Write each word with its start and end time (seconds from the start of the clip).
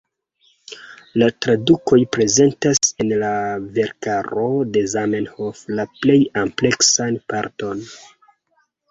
La 1.21 1.25
tradukoj 1.45 1.97
prezentas 2.15 2.79
en 3.03 3.11
la 3.23 3.29
verkaro 3.75 4.45
de 4.77 4.83
Zamenhof 4.93 5.61
la 5.81 5.85
plej 5.99 6.17
ampleksan 6.45 7.21
parton. 7.35 7.85